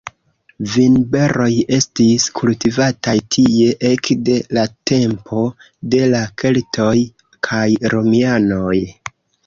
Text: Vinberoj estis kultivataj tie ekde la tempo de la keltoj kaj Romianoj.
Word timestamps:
Vinberoj 0.75 1.49
estis 1.77 2.25
kultivataj 2.39 3.15
tie 3.37 3.69
ekde 3.91 4.41
la 4.59 4.65
tempo 4.95 5.45
de 5.95 6.03
la 6.17 6.27
keltoj 6.45 6.99
kaj 7.51 7.65
Romianoj. 7.97 8.79